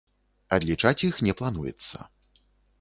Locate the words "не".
1.29-1.37